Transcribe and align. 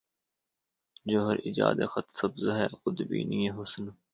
جوہر 1.05 1.37
ایجاد 1.45 1.77
خط 1.91 2.07
سبز 2.19 2.43
ہے 2.57 2.67
خود 2.79 2.97
بینیٔ 3.09 3.49
حسن 3.57 3.85